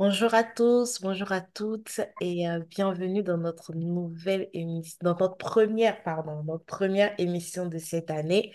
[0.00, 5.36] Bonjour à tous, bonjour à toutes et euh, bienvenue dans notre nouvelle émission, dans notre
[5.36, 8.50] première, pardon, notre première émission de cette année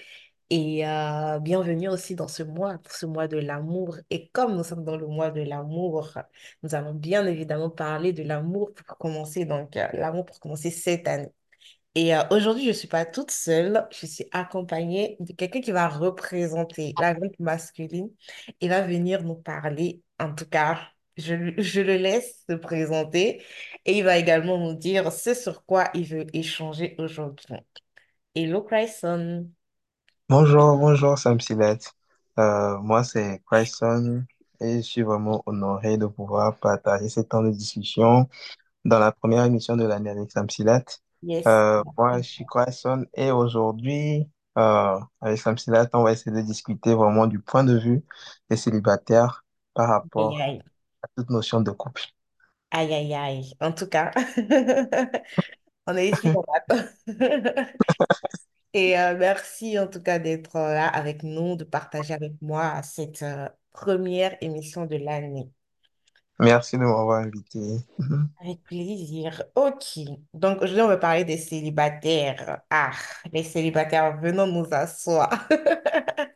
[0.50, 3.96] et euh, bienvenue aussi dans ce mois, ce mois de l'amour.
[4.10, 6.18] Et comme nous sommes dans le mois de l'amour,
[6.64, 11.08] nous allons bien évidemment parler de l'amour pour commencer, donc euh, l'amour pour commencer cette
[11.08, 11.30] année.
[11.94, 15.90] Et aujourd'hui, je ne suis pas toute seule, je suis accompagnée de quelqu'un qui va
[15.90, 18.10] représenter la vie masculine
[18.62, 20.02] et va venir nous parler.
[20.20, 20.80] En tout cas,
[21.18, 23.42] je, le laisse se présenter
[23.86, 27.56] et il va également nous dire ce sur quoi il veut échanger aujourd'hui.
[28.36, 29.50] Hello, Chrisson.
[30.28, 31.94] Bonjour, bonjour Sam Sillette.
[32.38, 34.24] Euh, moi, c'est Chrisson
[34.60, 38.28] et je suis vraiment honoré de pouvoir partager ce temps de discussion
[38.84, 41.00] dans la première émission de l'année avec Sam Sillette.
[41.24, 41.46] Yes.
[41.48, 44.28] Euh, moi, je suis Chrisson et aujourd'hui,
[44.58, 48.04] euh, avec Sam Sillette, on va essayer de discuter vraiment du point de vue
[48.50, 50.38] des célibataires par rapport
[51.06, 52.02] à toute notion de couple.
[52.72, 53.54] aïe, aïe, aïe.
[53.60, 54.12] En tout cas,
[55.88, 56.46] on est ici pour.
[58.74, 62.82] Et euh, merci en tout cas d'être euh, là avec nous, de partager avec moi
[62.84, 65.50] cette euh, première émission de l'année.
[66.40, 67.78] Merci de m'avoir invité.
[68.42, 69.42] Avec plaisir.
[69.56, 70.00] Ok.
[70.34, 72.60] Donc aujourd'hui, on va parler des célibataires.
[72.70, 72.92] Ah,
[73.32, 75.48] les célibataires, venons nous asseoir.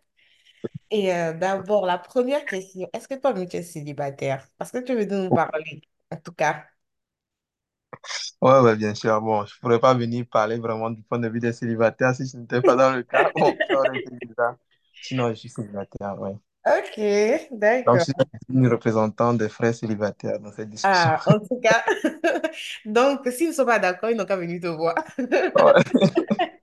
[0.91, 4.47] Et euh, d'abord, la première question, est-ce que toi, tu es célibataire?
[4.57, 6.65] Parce que tu veux nous parler, en tout cas.
[8.41, 9.21] Ouais, ouais, bien sûr.
[9.21, 12.37] Bon, je pourrais pas venir parler vraiment du point de vue des célibataires si ce
[12.37, 13.31] n'était pas dans le cas.
[13.35, 14.55] Bon, ça aurait été bizarre.
[15.01, 16.35] Sinon, je suis célibataire, ouais.
[16.65, 16.95] Ok,
[17.85, 18.05] Donc, je d'accord.
[18.05, 18.13] suis
[18.47, 21.11] une représentante des frères célibataires dans cette discussion.
[21.11, 21.83] Ah, en tout cas,
[22.85, 24.95] donc s'ils ne sont pas d'accord, ils n'ont qu'à venir te voir.
[25.55, 25.83] Ouais.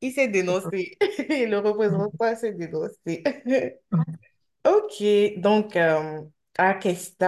[0.00, 0.96] Il s'est dénoncé.
[1.00, 3.22] Le représentant s'est dénoncé.
[4.64, 5.02] Ok,
[5.38, 6.22] donc, euh,
[6.58, 6.74] la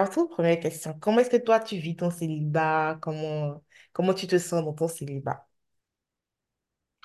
[0.09, 2.99] toute première question, comment est-ce que toi tu vis ton célibat?
[3.03, 5.49] Comment, comment tu te sens dans ton célibat?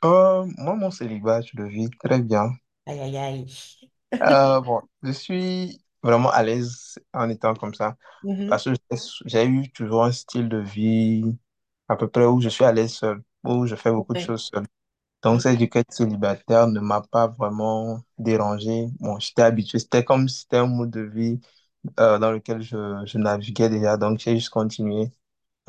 [0.04, 2.50] Euh, moi, mon célibat, je le vis très bien.
[2.86, 3.46] Aïe, aïe, aïe.
[4.22, 8.48] Euh, bon, je suis vraiment à l'aise en étant comme ça Mhm.
[8.48, 11.38] parce que j'ai j'ai eu toujours un style de vie
[11.90, 14.22] à peu près où je suis à l'aise seul, où je fais beaucoup de Ouais.
[14.22, 14.66] choses seul.
[15.24, 18.88] Donc, cette éducation célibataire ne m'a pas vraiment dérangé.
[19.00, 19.80] Bon, j'étais habitué.
[19.80, 21.40] C'était comme si c'était un mode de vie
[22.00, 23.98] euh, dans lequel je, je naviguais déjà.
[23.98, 25.12] Donc, j'ai juste continué.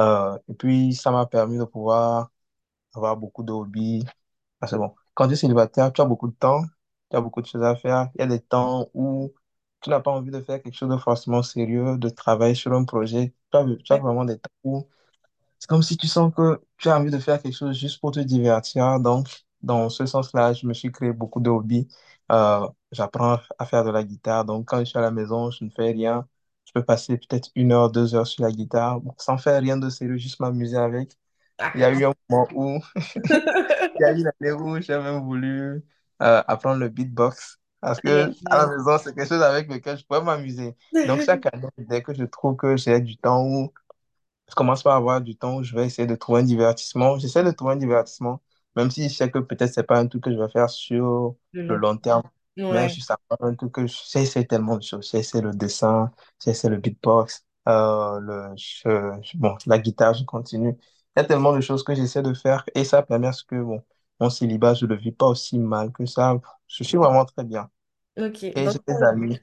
[0.00, 2.30] Euh, et puis, ça m'a permis de pouvoir
[2.94, 4.04] avoir beaucoup de hobbies.
[4.60, 6.62] Parce que bon, quand tu es célibataire, tu as beaucoup de temps,
[7.10, 8.10] tu as beaucoup de choses à faire.
[8.16, 9.32] Il y a des temps où
[9.82, 12.84] tu n'as pas envie de faire quelque chose de forcément sérieux, de travailler sur un
[12.84, 13.34] projet.
[13.52, 14.02] Tu as, tu as Ouais.
[14.02, 14.88] vraiment des temps où
[15.58, 18.12] c'est comme si tu sens que tu as envie de faire quelque chose juste pour
[18.12, 19.00] te divertir.
[19.00, 19.28] Donc,
[19.62, 21.88] dans ce sens-là, je me suis créé beaucoup de hobbies.
[22.32, 24.44] Euh, j'apprends à faire de la guitare.
[24.44, 26.28] Donc, quand je suis à la maison, je ne fais rien.
[26.64, 29.88] Je peux passer peut-être une heure, deux heures sur la guitare sans faire rien de
[29.88, 31.16] sérieux, juste m'amuser avec.
[31.74, 32.80] Il y a eu un moment où,
[33.94, 35.84] il y a eu une année où j'ai même voulu
[36.22, 37.58] euh, apprendre le beatbox.
[37.80, 40.76] Parce que à la maison, c'est quelque chose avec lequel je pourrais m'amuser.
[41.04, 43.72] Donc, chaque année, dès que je trouve que j'ai du temps où
[44.48, 47.18] je commence par avoir du temps où je vais essayer de trouver un divertissement.
[47.18, 48.42] J'essaie de trouver un divertissement,
[48.76, 51.36] même si je sais que peut-être c'est pas un truc que je vais faire sur
[51.52, 51.78] Le le long.
[51.78, 52.22] long terme.
[52.70, 52.88] Mais Ouais.
[52.88, 55.08] je sais pas un truc que je- j'ai essayé tellement de choses.
[55.10, 56.10] J'ai essayé le dessin,
[56.44, 60.76] j'ai essayé le beatbox, euh, le, je- je- bon, la guitare, je continue.
[61.16, 63.44] Il y a tellement de choses que j'essaie de faire et ça permet à ce
[63.44, 63.82] que bon,
[64.20, 66.34] mon célibat, je le vis pas aussi mal que ça.
[66.66, 67.70] Je suis vraiment très bien.
[68.16, 69.38] Ok, Et j'ai donc, des amis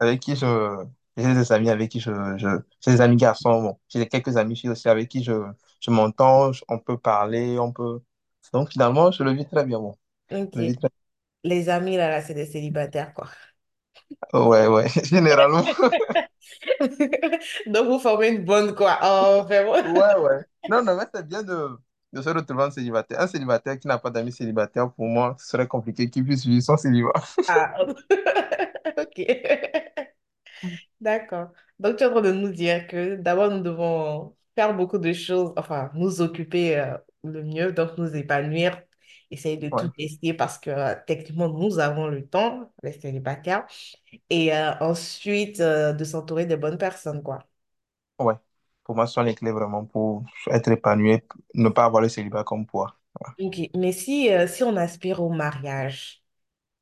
[0.00, 0.46] avec qui je...
[1.16, 2.10] J'ai des amis avec qui je...
[2.38, 2.48] je...
[2.80, 3.78] J'ai des amis garçons, bon.
[3.88, 5.32] J'ai quelques amis filles aussi avec qui je,
[5.80, 8.00] je m'entends, je- on peut parler, on peut...
[8.52, 9.96] Donc finalement, je le vis très bien, bon.
[10.30, 10.56] ok.
[10.56, 10.88] Je le vis très...
[11.44, 13.28] Les amis, là, là, c'est des célibataires, quoi.
[14.32, 15.64] Ouais, ouais, généralement.
[17.66, 18.98] Donc, vous formez une bonne, quoi.
[19.02, 19.74] Oh, vraiment.
[19.82, 20.40] Ouais, ouais.
[20.68, 21.78] Non, non, mais c'est bien de,
[22.12, 23.20] de se retrouver en célibataire.
[23.20, 26.62] Un célibataire qui n'a pas d'amis célibataires, pour moi, ce serait compliqué qu'il puisse vivre
[26.64, 27.12] son célibat.
[27.46, 27.76] Ah,
[28.96, 29.18] ok.
[31.00, 31.50] D'accord.
[31.78, 35.12] Donc, tu es en train de nous dire que d'abord, nous devons faire beaucoup de
[35.12, 38.82] choses, enfin, nous occuper euh, le mieux, donc nous épanouir,
[39.30, 43.66] essayer de Ouais, tout tester parce que euh, techniquement, nous avons le temps, les célibataires,
[44.30, 47.40] et euh, ensuite euh, de s'entourer des bonnes personnes, quoi.
[48.20, 48.34] ouais.
[48.84, 51.20] Pour moi, ce sont les clés vraiment pour être épanoui,
[51.54, 52.96] ne pas avoir le célibat comme poids.
[53.38, 53.60] Ok.
[53.74, 56.22] Mais si, euh, si on aspire au mariage,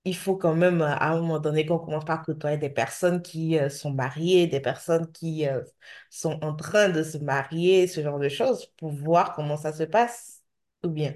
[0.05, 3.23] il faut quand même, euh, à un moment donné, qu'on commence par côtoyer des personnes
[3.23, 5.63] qui euh, sont mariées, des personnes qui euh,
[6.11, 9.85] sont en train de se marier, ce genre de choses, pour voir comment ça se
[9.85, 10.43] passe.
[10.85, 11.15] Ou bien?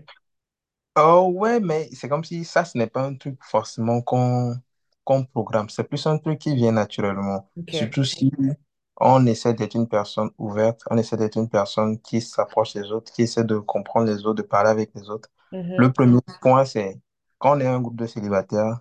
[0.97, 4.57] Oh ouais, mais c'est comme si ça, ce n'est pas un truc forcément qu'on
[5.05, 5.69] qu'on programme.
[5.71, 7.49] C'est plus un truc qui vient naturellement.
[7.57, 7.73] Ok.
[7.73, 8.31] Surtout si
[9.01, 13.13] on essaie d'être une personne ouverte, on essaie d'être une personne qui s'approche des autres,
[13.13, 15.31] qui essaie de comprendre les autres, de parler avec les autres.
[15.77, 15.93] Le Mhm.
[15.93, 17.01] premier point, c'est
[17.39, 18.81] quand on est un groupe de célibataires,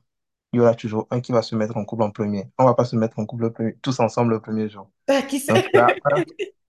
[0.54, 2.52] il y aura toujours un qui va se mettre en couple en premier.
[2.58, 4.92] On va pas se mettre en couple le premier- tous ensemble le premier jour.
[5.08, 5.70] Ah, qui Donc, sait?
[5.74, 5.98] là,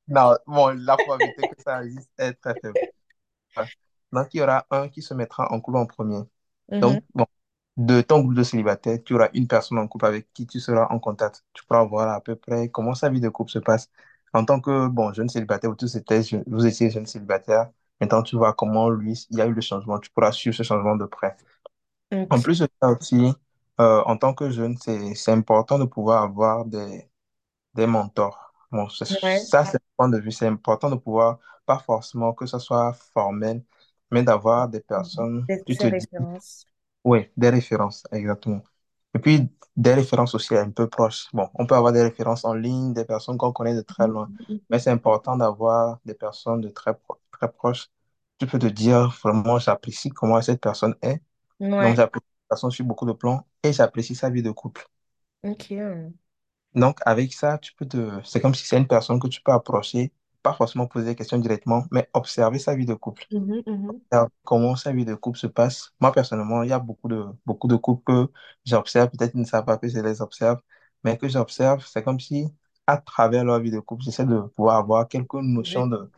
[0.08, 2.81] non, bon, la probabilité que ça existe est très faible.
[4.12, 6.23] Donc, il y aura un qui se mettra en couple en premier.
[6.69, 6.79] Mhm.
[6.81, 7.26] Donc, bon,
[7.76, 10.87] de ton groupe de célibataires, tu auras une personne en couple avec qui tu seras
[10.90, 11.44] en contact.
[11.55, 13.90] Tu pourras voir à peu près comment sa vie de couple se passe.
[14.35, 17.70] En tant que, bon, jeune célibataire, vous tous étiez, je- vous étiez jeune célibataire,
[18.00, 19.99] maintenant tu vois comment lui, il y a eu le changement.
[19.99, 21.37] Tu pourras suivre ce changement de près.
[22.31, 22.43] En Ok.
[22.43, 23.32] plus de ça aussi,
[23.81, 27.10] euh, en tant que jeune, c'est, c'est important de pouvoir avoir des,
[27.75, 28.52] des mentors.
[28.72, 29.46] Bon, c'est- Ouais.
[29.46, 30.32] ça, c'est un point de vue.
[30.32, 33.64] C'est important de pouvoir, pas forcément que ce soit formel,
[34.10, 36.66] mais d'avoir des personnes, C'est tu te dis, références.
[37.05, 38.62] oui, des références, exactement.
[39.14, 41.28] Et puis, des références aussi un peu proches.
[41.32, 44.31] Bon, on peut avoir des références en ligne, des personnes qu'on connaît de très loin,
[44.70, 47.88] mais c'est important d'avoir des personnes de très, pro- très proches.
[48.38, 51.22] Tu peux te dire, vraiment, j'apprécie comment cette personne est.
[51.81, 51.96] Donc, Ouais.
[51.96, 54.87] j'apprécie cette personne sur beaucoup de plans et j'apprécie sa vie de couple.
[55.43, 55.72] Ok.
[56.75, 58.20] Donc, avec ça, tu peux te...
[58.25, 60.12] c'est comme si c'est une personne que tu peux approcher,
[60.43, 63.25] pas forcément poser des questions directement, mais observer sa vie de couple.
[63.31, 64.00] Mhm, mhm.
[64.10, 65.93] Observer Comment sa vie de couple se passe.
[66.00, 68.32] Moi, personnellement, il y a beaucoup de, beaucoup de couples que
[68.66, 70.61] j'observe, peut-être qu'ils ne savent pas que je les observe,
[71.04, 72.46] mais que j'observe, c'est comme si,
[72.87, 75.88] à travers leur vie de couple, j'essaie de pouvoir avoir quelques notions Ouais.
[75.88, 76.11] de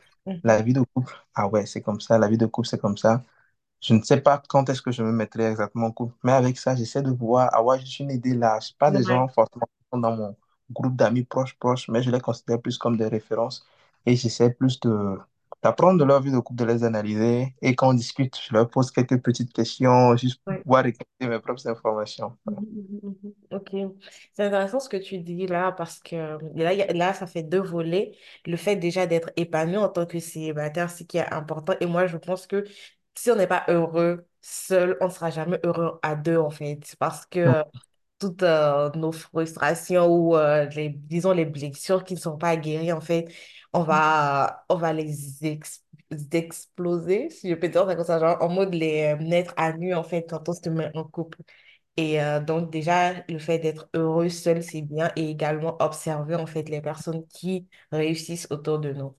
[0.45, 0.63] la Mhm.
[0.63, 1.15] vie de couple.
[1.35, 3.25] Ah ouais, c'est comme ça, la vie de couple, c'est comme ça.
[3.81, 6.59] Je ne sais pas quand est-ce que je me mettrai exactement en couple, mais avec
[6.59, 8.75] ça, j'essaie de pouvoir avoir juste une idée large.
[8.79, 9.05] Pas des Ouais.
[9.05, 10.37] gens forcément qui sont dans mon
[10.71, 13.67] groupe d'amis proches, proches, mais je les considère plus comme des références
[14.07, 15.17] et j'essaie plus de
[15.63, 18.71] d'apprendre de leur vie de couple, de les analyser et quand on discute, je leur
[18.71, 20.65] pose quelques petites questions juste pour Ouais.
[20.65, 22.35] pouvoir récolter mes propres informations.
[22.47, 22.57] Mhm,
[23.03, 23.35] mhm, mhm.
[23.53, 23.71] Ok,
[24.33, 26.17] c'est intéressant ce que tu dis là parce que
[26.57, 28.13] là, y a- là, ça fait deux volets.
[28.47, 31.75] Le fait déjà d'être épanoui en tant que célibataire, c'est qui est important.
[31.81, 32.65] Et moi, je pense que
[33.23, 36.95] si on n'est pas heureux seul, on ne sera jamais heureux à deux en fait.
[36.99, 37.63] Parce que euh,
[38.19, 42.93] toutes euh, nos frustrations ou euh, les, disons les blessures qui ne sont pas guéries,
[42.93, 43.33] en fait,
[43.73, 45.85] on va, on va les ex-
[46.33, 49.73] exploser, si je peux dire ça comme ça, genre en mode les euh, mettre à
[49.73, 51.39] nu en fait quand on se met en couple.
[51.97, 55.13] Et euh, donc, déjà, le fait d'être heureux seul, c'est bien.
[55.17, 59.17] Et également observer, en fait, les personnes qui réussissent autour de nous.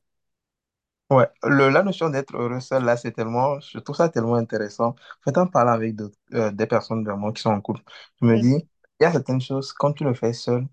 [1.11, 4.89] Ouais, le, la notion d'être heureux seul, là, c'est tellement, je trouve ça tellement intéressant.
[4.91, 7.81] En fait, en parlant avec d'autres, euh, des personnes vraiment qui sont en couple,
[8.21, 8.55] je me dis,
[8.99, 10.67] il y a certaines choses, quand tu le fais seul,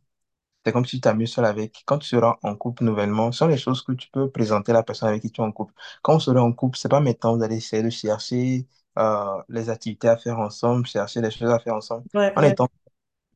[0.67, 1.83] C'est comme si tu t'amuses seul avec.
[1.87, 4.75] Quand tu seras en couple nouvellement, ce sont les choses que tu peux présenter à
[4.77, 5.75] la personne avec qui tu es en couple.
[6.03, 8.67] Quand vous serez en couple, c'est pas maintenant vous allez essayer de chercher
[8.99, 12.07] euh, les activités à faire ensemble, chercher les choses à faire ensemble.
[12.15, 12.45] Ouais, En ouais.
[12.45, 12.69] étant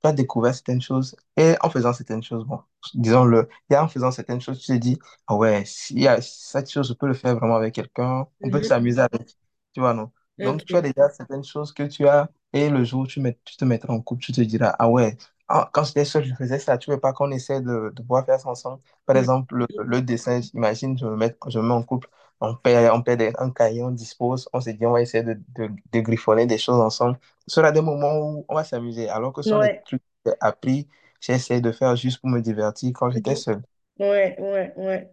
[0.02, 2.60] tu as découvert certaines choses et en faisant certaines choses, bon,
[2.94, 6.70] disons-le, et en faisant certaines choses, tu te dis, ah ouais, s'il y a cette
[6.70, 8.62] chose, je peux le faire vraiment avec quelqu'un, on peut Mhm.
[8.62, 9.28] s'amuser avec,
[9.72, 10.10] tu vois, non?
[10.38, 10.82] Donc, tu as Ok.
[10.82, 13.20] déjà certaines choses que tu as et le jour où tu,
[13.58, 15.16] te mettras en couple, tu te diras, ah ouais,
[15.49, 18.25] ah, quand j'étais seul, je faisais ça, tu veux pas qu'on essaie de, de pouvoir
[18.26, 18.81] faire ça ensemble?
[19.06, 19.16] Par Mhm.
[19.16, 22.08] exemple, le, le dessin, imagine, je me mets, je me mets en couple,
[22.43, 25.35] on paie, on paie un cahier, on dispose, on se dit, on va essayer de,
[25.56, 27.19] de, de griffonner des choses ensemble
[27.49, 29.85] ce sera des moments où on va s'amuser, alors que ce sont des Ouais.
[29.85, 30.89] trucs que j'ai appris,
[31.21, 33.37] j'essaie de faire juste pour me divertir quand j'étais Mhm.
[33.37, 33.63] seul.
[33.99, 35.11] Ouais, ouais, ouais.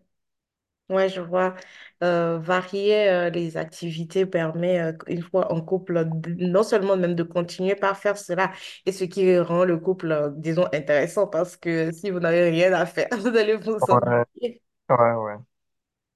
[0.89, 1.55] Ouais, je vois.
[2.03, 7.15] Euh, varier euh, les activités permet, euh, une fois en couple, de- non seulement même
[7.15, 8.51] de continuer par faire cela,
[8.85, 12.85] et ce qui rend le couple, disons, intéressant, parce que si vous n'avez rien à
[12.87, 14.61] faire, vous allez vous Ouais, ennuyer.
[14.89, 15.37] ouais, ouais,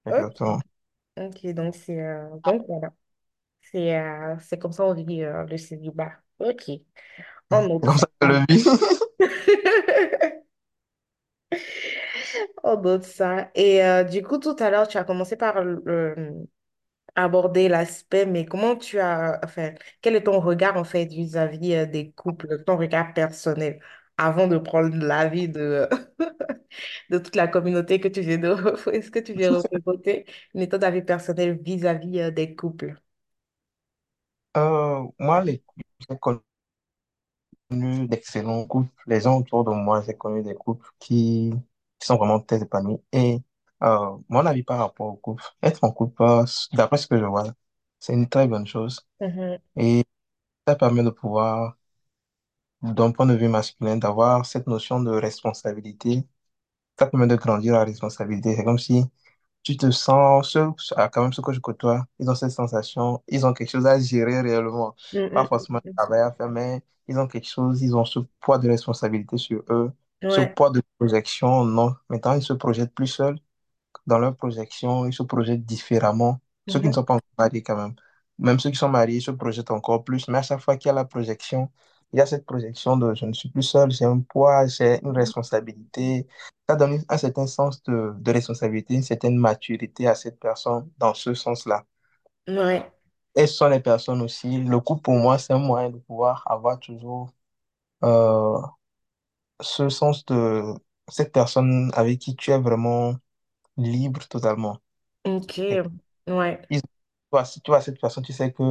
[0.09, 0.61] Ok, exactement.
[1.17, 2.93] Ok, donc c'est euh, donc voilà.
[3.61, 6.13] C'est euh, c'est comme ça on vit euh, le célibat.
[6.39, 6.69] Ok,
[7.67, 7.97] note comme ça.
[7.97, 8.67] ça que je le vis.
[12.63, 13.51] On note ça.
[13.55, 15.57] Et euh, du coup, tout à l'heure, tu as commencé par
[17.15, 21.85] aborder l'aspect, mais comment tu as, enfin, quel est ton regard en fait vis-à-vis euh,
[21.85, 23.79] des couples, ton regard personnel,
[24.17, 25.87] avant de prendre l'avis de,
[27.13, 28.49] de toute la communauté que tu viens de,
[28.93, 32.97] est-ce que tu viens représenter, mais ton avis personnel vis-à-vis euh, des couples?
[34.57, 35.63] Euh, moi, les,
[36.09, 36.41] j'ai connu
[38.07, 38.91] d'excellents couples.
[39.07, 41.51] Les gens autour de moi, j'ai connu des couples qui,
[41.99, 42.97] qui sont vraiment très épanouis.
[43.11, 43.39] Et
[43.83, 47.25] euh, mon avis par rapport au couple, être en couple, euh, d'après ce que je
[47.25, 47.45] vois,
[47.99, 49.05] c'est une très bonne chose.
[49.19, 50.05] Mhm, Et
[50.67, 51.77] ça permet de pouvoir
[52.83, 56.23] d'un point de vue masculin, d'avoir cette notion de responsabilité,
[57.05, 58.55] ça permet de grandir la responsabilité.
[58.55, 59.03] C'est comme si
[59.63, 60.67] tu te sens, ceux,
[60.97, 63.85] ah, quand même ceux que je côtoie, ils ont cette sensation, ils ont quelque chose
[63.87, 64.95] à gérer réellement.
[65.33, 65.97] Pas mhm, forcément un mhm.
[65.97, 69.63] travail à faire, mais ils ont quelque chose, ils ont ce poids de responsabilité sur
[69.69, 69.91] eux.
[70.27, 70.55] ce Ouais.
[70.55, 71.95] poids de projection, non.
[72.09, 73.39] Maintenant, ils se projettent plus seuls
[74.07, 76.39] dans leur projection, ils se projettent différemment.
[76.67, 76.93] Ceux qui ne Mhm.
[76.93, 77.95] sont pas encore mariés quand même.
[78.39, 80.27] Même ceux qui sont mariés se projettent encore plus.
[80.27, 81.69] Mais à chaque fois qu'il y a la projection,
[82.13, 85.01] il y a cette projection de je ne suis plus seul, j'ai un poids, j'ai
[85.03, 86.27] une responsabilité.
[86.69, 91.13] Ça donne un certain sens de, de responsabilité, une certaine maturité à cette personne dans
[91.13, 91.85] ce sens-là.
[92.47, 92.91] Ouais.
[93.35, 94.59] Et ce sont les personnes aussi.
[94.63, 97.31] Le couple, pour moi, c'est un moyen de pouvoir avoir toujours
[98.03, 98.59] euh,
[99.61, 100.61] ce sens de
[101.09, 103.15] cette personne avec qui tu es vraiment
[103.77, 104.79] libre totalement.
[105.25, 105.59] Ok.
[105.69, 105.81] Et
[106.27, 106.69] Ouais.
[107.31, 108.63] toi, si tu vois cette personne, tu sais que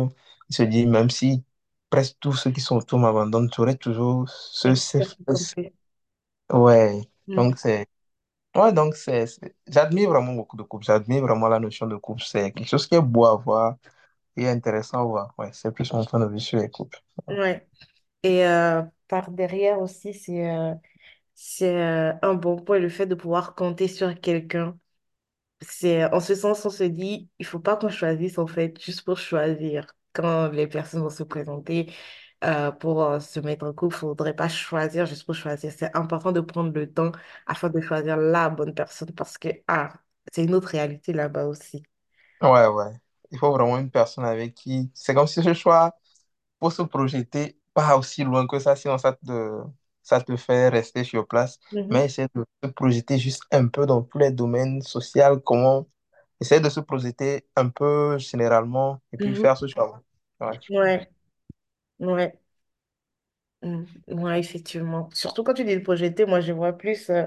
[0.50, 1.44] il se dit, même si
[1.92, 5.56] presque tous ceux qui sont autour m'abandonnent, tu aurais toujours ce, ce- ce-
[6.52, 7.00] ouais.
[7.28, 7.36] Mm.
[7.36, 7.86] Donc, c'est,
[8.56, 10.84] ouais, donc, c'est, c'est- j'admire vraiment beaucoup de couples.
[10.86, 12.22] J'admire vraiment la notion de couple.
[12.24, 13.76] C'est quelque chose qui est beau à voir
[14.36, 15.34] et intéressant à voir.
[15.38, 17.00] Ouais, c'est plus mon point de vue sur les couples.
[17.28, 17.66] Ouais.
[18.24, 20.74] Et euh, par derrière aussi, c'est euh,
[21.34, 24.78] c'est euh, un bon point le fait de pouvoir compter sur quelqu'un.
[25.62, 29.04] C'est en ce sens, on se dit, il faut pas qu'on choisisse en fait juste
[29.04, 29.86] pour choisir.
[30.12, 31.92] Quand les personnes vont se présenter
[32.44, 35.72] euh, pour euh, se mettre en couple, il faudrait pas choisir juste pour choisir.
[35.72, 37.12] C'est important de prendre le temps
[37.46, 39.92] afin de choisir la bonne personne parce que ah,
[40.32, 41.84] c'est une autre réalité là-bas aussi.
[42.40, 42.92] Ouais, ouais.
[43.30, 44.90] Il faut vraiment une personne avec qui.
[44.94, 45.96] C'est comme si ce choix,
[46.60, 49.62] pour se projeter, pas aussi loin que ça, sinon ça te,
[50.02, 51.58] ça te fait rester sur place.
[51.70, 55.88] Mhm, Mais essayer de se projeter juste un peu dans tous les domaines sociaux, comment.
[56.42, 59.36] Essayer de se projeter un peu généralement et puis mhm.
[59.36, 60.02] faire ce choix.
[60.40, 60.60] Ouais.
[60.70, 61.08] Ouais,
[62.00, 62.40] ouais,
[63.62, 65.08] mm, ouais, effectivement.
[65.12, 67.10] Surtout quand tu dis de projeter, moi je vois plus.
[67.10, 67.26] euh,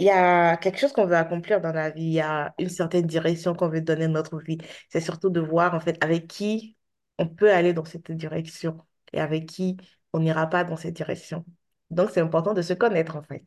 [0.00, 2.70] Il y a quelque chose qu'on veut accomplir dans la vie, il y a une
[2.70, 4.58] certaine direction qu'on veut donner à notre vie.
[4.90, 6.76] C'est surtout de voir en fait avec qui
[7.18, 8.80] on peut aller dans cette direction
[9.12, 9.76] et avec qui
[10.12, 11.44] on n'ira pas dans cette direction.
[11.90, 13.44] Donc c'est important de se connaître en fait.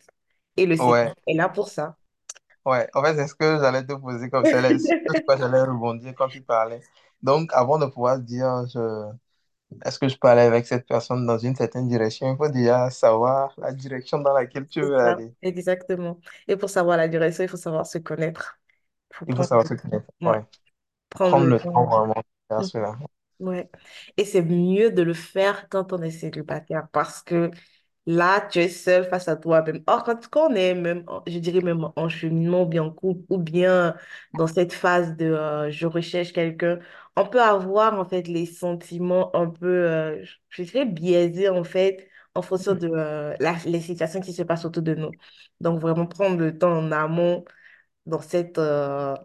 [0.58, 1.98] Et le Ouais, est là pour ça.
[2.66, 2.88] Ouais.
[2.94, 6.14] En fait, c'est ce que j'allais te poser comme c'est c'est ce que j'allais rebondir
[6.16, 6.82] quand tu parlais.
[7.22, 9.12] Donc, avant de pouvoir dire, je,
[9.86, 12.34] Est-ce que je peux aller avec cette personne dans une certaine direction?
[12.34, 15.34] Il faut déjà savoir la direction dans laquelle tu C'est veux ça, aller.
[15.42, 16.20] exactement.
[16.48, 18.60] Et pour savoir la direction, il faut savoir se connaître.
[19.12, 20.06] Il faut Il faut prendre savoir qu'il faut.
[20.22, 20.46] Ouais, Ouais.
[21.10, 21.88] prendre Prendre le le temps temps.
[21.88, 22.98] vraiment de faire cela.
[23.40, 23.70] Ouais.
[24.18, 27.50] Et c'est mieux de le faire quand on est célibataire parce que
[28.06, 29.84] là, tu es seul face à toi-même.
[29.88, 33.24] Or, quand, quand on est même, je dirais même en cheminement, ou bien en couple,
[33.30, 33.96] ou bien
[34.34, 36.80] dans cette phase de euh, je recherche quelqu'un,
[37.16, 42.10] on peut avoir en fait les sentiments un peu, euh, je dirais, biaisés en fait,
[42.36, 45.18] en fonction de euh, la- les situations qui se passent autour de nous.
[45.60, 47.46] Donc, vraiment prendre le temps en amont
[48.06, 48.60] dans cette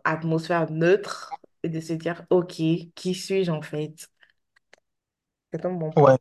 [0.04, 2.54] atmosphère neutre et de se dire, OK,
[2.94, 4.08] qui suis-je en fait?
[5.52, 6.16] C'est un bon point.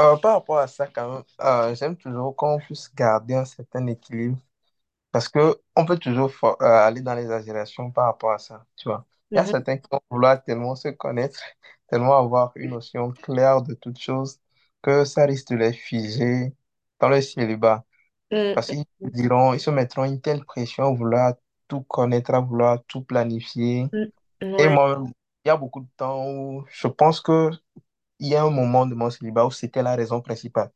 [0.00, 3.84] Euh, par rapport à ça, quand même, euh, j'aime toujours qu'on puisse garder un certain
[3.88, 4.38] équilibre
[5.12, 8.66] parce que on peut toujours fo- euh, aller dans les exagérations par rapport à ça,
[8.76, 9.06] tu vois.
[9.34, 9.46] Il y a Mhm.
[9.46, 11.40] certains qui vont vouloir tellement se connaître,
[11.88, 14.40] tellement avoir une notion claire de toutes choses
[14.82, 16.54] que ça risque de les figer
[17.00, 17.84] dans le célibat.
[18.30, 21.34] Mm, Parce qu'ils se diront, ils se mettront une telle pression à vouloir
[21.68, 23.92] tout connaître, à vouloir tout planifier.
[23.92, 24.10] mm,
[24.58, 25.02] Et Ouais, moi,
[25.44, 27.50] il y a beaucoup de temps où je pense que
[28.18, 30.70] il y a un moment de mon célibat où c'était la raison principale.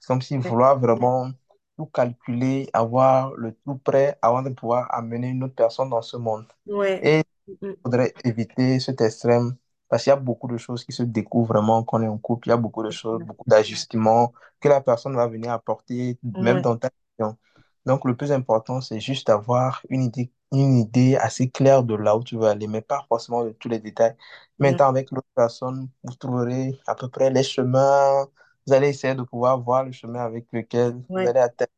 [0.00, 1.30] C'est comme si vouloir vraiment
[1.76, 6.16] tout calculer, avoir le tout prêt avant de pouvoir amener une autre personne dans ce
[6.16, 6.46] monde.
[6.66, 7.22] ouais, Et
[7.62, 9.56] mm, faudrait éviter cet extrême
[9.88, 12.18] parce qu'il y a beaucoup de choses qui se découvrent vraiment quand on est en
[12.18, 12.48] couple.
[12.48, 16.60] Il y a beaucoup de choses, beaucoup d'ajustements que la personne va venir apporter, même
[16.60, 17.38] ouais, dans ta vision.
[17.86, 22.16] Donc, le plus important, c'est juste d'avoir une idée, une idée assez claire de là
[22.16, 24.16] où tu veux aller, mais pas forcément de tous les détails.
[24.60, 28.26] mm, Maintenant, avec l'autre personne, vous trouverez à peu près les chemins.
[28.66, 31.70] Vous allez essayer de pouvoir voir le chemin avec lequel vous ouais, allez atteindre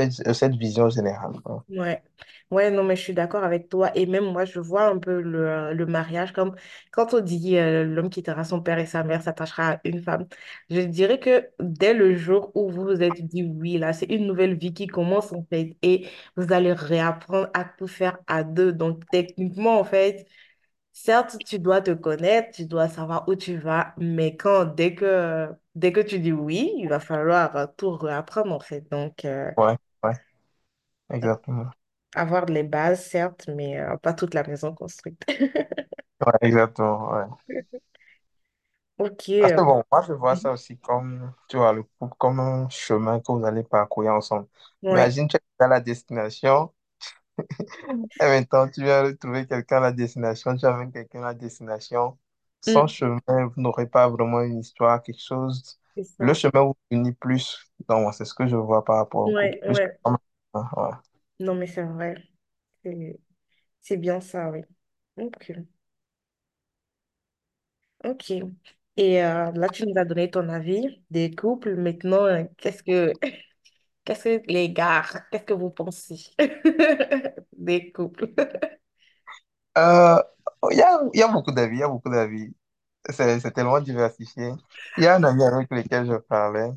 [0.00, 1.40] cette, cette vision générale.
[1.44, 1.64] quoi.
[1.68, 2.02] ouais.
[2.50, 3.96] Ouais, non, mais je suis d'accord avec toi.
[3.96, 6.56] Et même moi, je vois un peu le, le mariage comme
[6.90, 10.26] quand on dit euh, l'homme quittera son père et sa mère s'attachera à une femme.
[10.68, 14.26] Je dirais que dès le jour où vous vous êtes dit oui, là, c'est une
[14.26, 15.76] nouvelle vie qui commence en fait.
[15.82, 18.72] Et vous allez réapprendre à tout faire à deux.
[18.72, 20.26] Donc, techniquement, en fait,
[20.92, 25.48] Certes, tu dois te connaître, tu dois savoir où tu vas, mais quand, dès que,
[25.74, 28.82] dès que tu dis oui, il va falloir euh, tout réapprendre en fait.
[28.90, 29.76] Donc, euh, ouais,
[31.10, 31.70] exactement.
[32.14, 35.22] avoir les bases, certes, mais euh, pas toute la maison construite.
[36.26, 37.10] Ouais, exactement.
[37.12, 37.24] ouais.
[38.98, 40.36] Ok, Parce que euh, bon, moi je vois mhm.
[40.36, 44.46] ça aussi comme, tu vois, le couple comme un chemin que vous allez parcourir ensemble.
[44.82, 46.72] ouais, Imagine, tu es à la destination,
[48.20, 52.18] et maintenant tu viens retrouver quelqu'un à la destination, tu amènes quelqu'un à la destination.
[52.60, 55.78] Sans Mm, chemin, vous n'aurez pas vraiment une histoire, quelque chose.
[55.94, 56.34] c'est le ça.
[56.34, 57.58] chemin vous unit plus.
[57.88, 59.56] Donc, moi, c'est ce que je vois par rapport au couple.
[59.56, 59.98] Ouais, Plus ouais.
[60.54, 60.90] Ouais.
[61.40, 62.14] Non, mais c'est vrai.
[62.84, 63.20] C'est
[63.82, 64.62] c'est bien ça, oui.
[65.18, 65.52] Ok.
[68.04, 68.30] Ok.
[68.96, 71.76] Et euh, là, tu nous as donné ton avis des couples.
[71.76, 73.12] Maintenant, euh, qu'est-ce que,
[74.04, 76.16] qu'est-ce que les gars, qu'est-ce que vous pensez
[77.58, 78.32] des couples?
[79.78, 80.22] Euh,
[80.70, 82.54] il y a, il y a beaucoup d'avis, il y a beaucoup d'avis.
[83.10, 84.52] C'est c'est tellement diversifié.
[84.96, 86.70] Il y a un ami avec lequel je parlais.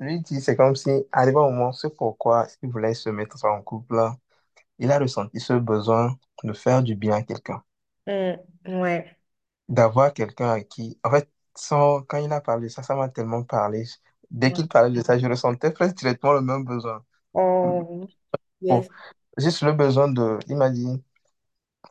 [0.00, 3.62] Lui dit, c'est comme si, arrivé au moment, c'est pourquoi il voulait se mettre en
[3.62, 4.00] couple,
[4.78, 7.62] il a ressenti ce besoin de faire du bien à quelqu'un,
[8.06, 9.16] Mm, ouais.
[9.68, 13.08] d'avoir quelqu'un à qui, en fait, sans, quand il a parlé de ça, ça m'a
[13.08, 13.84] tellement parlé.
[14.30, 17.04] Dès qu'il parlait de ça, je ressentais presque directement le même besoin.
[17.34, 18.08] Oh,
[18.68, 18.90] Bon, yes.
[19.38, 20.88] juste le besoin de, il m'a dit,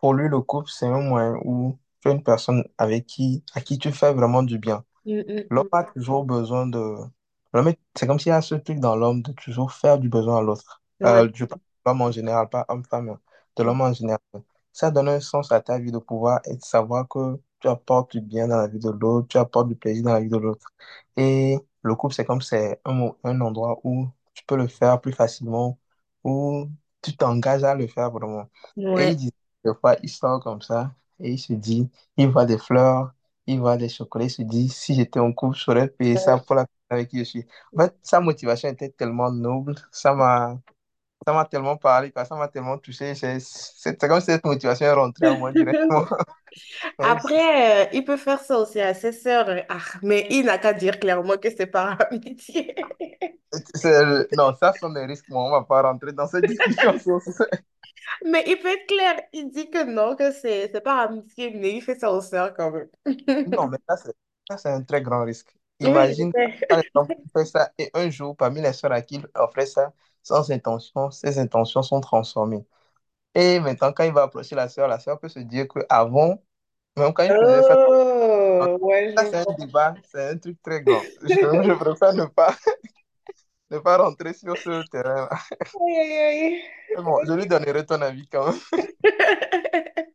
[0.01, 3.61] pour lui, le couple, c'est un moyen où tu as une personne avec qui, à
[3.61, 4.85] qui tu fais vraiment du bien.
[5.05, 5.77] Mm, mm, L'homme mm.
[5.77, 6.95] a toujours besoin de...
[7.53, 10.09] l'homme est- C'est comme s'il y a ce truc dans l'homme de toujours faire du
[10.09, 10.81] besoin à l'autre.
[10.99, 11.23] Ouais.
[11.23, 13.19] Euh, je parle de l'homme en général, pas homme-femme, hein,
[13.55, 14.19] de Mm, l'homme en général.
[14.73, 18.11] Ça donne un sens à ta vie de pouvoir et de savoir que tu apportes
[18.17, 20.37] du bien dans la vie de l'autre, tu apportes du plaisir dans la vie de
[20.37, 20.67] l'autre.
[21.17, 25.01] Et le couple, c'est comme c'est un, mo- un endroit où tu peux le faire
[25.01, 25.77] plus facilement,
[26.23, 26.69] où
[27.01, 28.49] tu t'engages à le faire vraiment.
[28.95, 29.17] Et il Ouais.
[29.17, 29.31] dit,
[29.65, 33.13] des fois, il sort comme ça et il se dit, il voit des fleurs
[33.47, 36.39] il voit des chocolats, il se dit, si j'étais en couple, j'aurais payé ça Ouais.
[36.39, 37.47] pour la avec qui je suis.
[37.77, 40.59] En fait, sa motivation était tellement noble, ça m'a,
[41.27, 43.15] ça m'a tellement parlé, quoi, ça m'a tellement touché.
[43.15, 46.05] C'est c'est- c'est comme si cette motivation est rentrée en moi directement.
[46.09, 46.17] C'est-
[47.01, 49.49] Après, euh, il peut faire ça aussi à ses sœurs.
[49.69, 52.75] Ah, mais il n'a qu'à dire clairement que c'est par amitié.
[53.75, 56.93] c'est- non, ça sont des risques, moi, on va pas rentrer dans cette discussion.
[58.25, 59.21] Mais il peut être clair.
[59.33, 62.53] Il dit que non, que c'est c'est par amitié, mais il fait ça aux sœurs
[62.53, 62.89] quand même.
[63.45, 64.13] Non, mais c'est
[64.49, 65.53] ça, c'est un très grand risque.
[65.79, 66.33] Imagine,
[66.69, 69.93] exemple, il fait ça et un jour, parmi les sœurs à qui il offrait ça,
[70.23, 72.65] sans intention, ses intentions sont transformées.
[73.35, 76.41] Et maintenant, quand il va approcher la sœur, la sœur peut se dire que avant,
[76.97, 77.75] même quand il faisait ça,
[78.61, 81.01] Oh, ouais, ça je c'est un débat, c'est un truc très grand.
[81.23, 82.55] Je, je préfère ne pas,
[83.71, 85.29] ne pas rentrer sur ce terrain-là.
[85.59, 86.61] Aïe, aïe,
[86.95, 88.59] Mais bon, je lui donnerai ton avis quand même.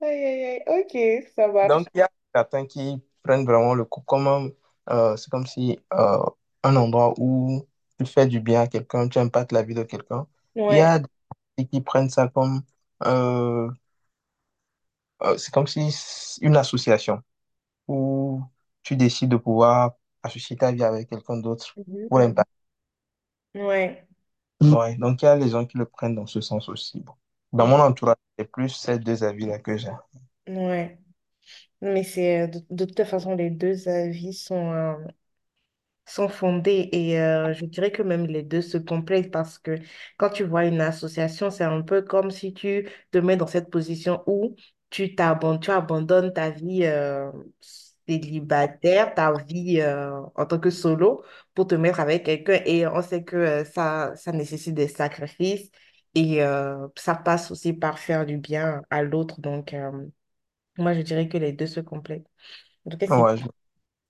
[0.00, 0.24] aïe.
[0.24, 0.62] Aïe, aïe.
[0.66, 1.68] Ok, ça marche.
[1.68, 4.52] Donc, il y a certains qui prennent vraiment le coup comme
[4.90, 6.18] euh, c'est comme si euh,
[6.62, 7.66] un endroit où
[7.98, 10.26] tu fais du bien à quelqu'un, tu impactes la vie de quelqu'un.
[10.68, 10.82] Il y Ouais.
[10.82, 10.98] a
[11.58, 12.62] des qui prennent ça comme,
[13.04, 13.70] euh,
[15.22, 17.22] euh, c'est comme si c'est une association.
[17.88, 18.42] où
[18.84, 22.20] tu décides de pouvoir associer ta vie avec quelqu'un d'autre Mhm, pour mhm.
[22.20, 22.50] l'impact.
[23.54, 24.06] Ouais.
[24.62, 27.00] Ouais, donc il y a les gens qui le prennent dans ce sens aussi.
[27.00, 27.12] Bon.
[27.52, 29.90] Dans Mm, mon entourage, c'est plus ces deux avis-là que j'ai.
[30.46, 30.98] Ouais.
[31.82, 34.94] Mais c'est euh, de, toute façon, les deux avis sont, euh,
[36.06, 39.76] sont fondés et euh, je dirais que même les deux se complètent parce que
[40.18, 43.70] quand tu vois une association, c'est un peu comme si tu te mets dans cette
[43.70, 44.56] position où
[44.90, 46.84] tu t'abandonnes, tu abandonnes ta vie
[48.06, 53.24] célibataire, ta vie en tant que solo pour te mettre avec quelqu'un et on sait
[53.24, 55.70] que ça, ça nécessite des sacrifices
[56.14, 56.40] et
[56.96, 59.40] ça passe aussi par faire du bien à l'autre.
[59.40, 59.74] Donc,
[60.78, 62.26] moi, je dirais que les deux se complètent.
[62.86, 63.46] En tout cas, c'est Ouais, je-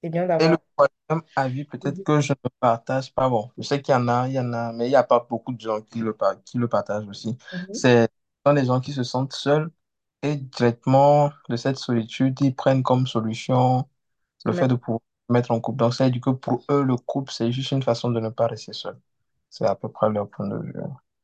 [0.03, 0.62] c'est bien Et le d'avoir...
[0.77, 3.29] troisième avis, peut-être que je ne partage pas.
[3.29, 5.05] Bon, je sais qu'il y en a, il y en a, mais il n'y a
[5.05, 7.37] pas beaucoup de gens qui le, par- qui le partagent aussi.
[7.53, 7.72] Mhm.
[7.72, 9.70] C'est ce sont des gens qui se sentent seuls
[10.22, 13.88] et directement de cette solitude, ils prennent comme solution
[14.44, 15.79] le fait de pouvoir se mettre en couple.
[15.79, 18.31] Donc, ça veut dire que pour eux, le couple, c'est juste une façon de ne
[18.31, 19.01] pas rester seul.
[19.51, 20.75] C'est à peu près leur point de vue.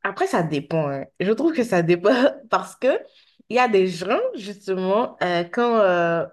[0.03, 0.89] Après, ça dépend.
[0.91, 1.05] hein.
[1.21, 2.11] Je trouve que ça dépend
[2.51, 2.89] parce que
[3.51, 6.27] il y a des gens, justement, euh, quand, euh,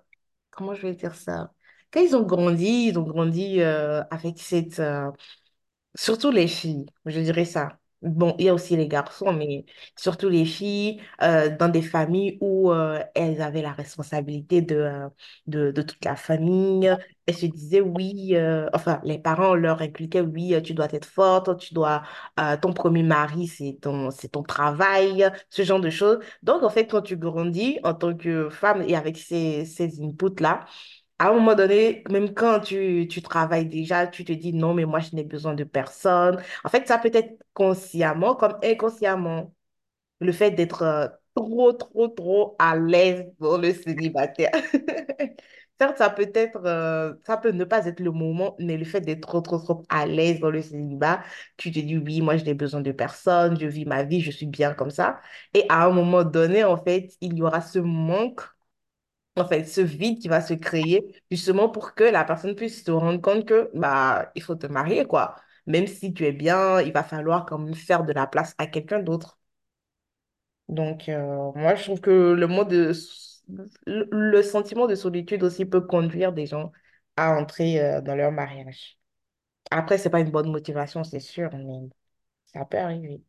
[0.51, 1.53] comment je vais dire ça?
[1.91, 4.81] Quand ils ont grandi, ils ont grandi euh, avec cette,
[5.95, 7.77] Surtout les filles, je dirais ça.
[8.01, 12.37] Bon, il y a aussi les garçons, mais surtout les filles, euh, dans des familles
[12.39, 15.09] où euh, elles avaient la responsabilité de, euh,
[15.47, 16.95] de, de toute la famille.
[17.25, 18.35] Elles se disaient, oui,
[18.73, 22.03] enfin, les parents leur inculquaient, oui, tu dois être forte, tu dois,
[22.61, 26.19] ton premier mari, c'est ton, c'est ton travail, ce genre de choses.
[26.43, 30.65] Donc, en fait, quand tu grandis en tant que femme et avec ces, ces inputs-là,
[31.19, 34.85] à un moment donné, même quand tu, tu travailles déjà, tu te dis non, mais
[34.85, 36.41] moi, je n'ai besoin de personne.
[36.63, 39.53] En fait, ça peut être consciemment comme inconsciemment.
[40.19, 44.51] Le fait d'être euh, trop, trop, trop à l'aise dans le célibataire.
[45.79, 49.01] Certes, ça peut être, euh, ça peut ne pas être le moment, mais le fait
[49.01, 51.21] d'être trop, trop, trop à l'aise dans le célibat,
[51.57, 54.31] tu te dis oui, moi, je n'ai besoin de personne, je vis ma vie, je
[54.31, 55.19] suis bien comme ça.
[55.53, 58.41] Et à un moment donné, en fait, il y aura ce manque
[59.37, 62.91] en fait, ce vide qui va se créer justement pour que la personne puisse se
[62.91, 65.35] rendre compte que bah il faut te marier quoi.
[65.67, 68.67] Même si tu es bien, il va falloir quand même faire de la place à
[68.67, 69.39] quelqu'un d'autre.
[70.67, 72.63] Donc euh, moi je trouve que le mot
[73.85, 76.71] le, sentiment de solitude aussi peut conduire des gens
[77.15, 78.97] à entrer euh, dans leur mariage.
[79.71, 81.89] Après, c'est pas une bonne motivation, c'est sûr, mais
[82.47, 83.21] ça peut arriver.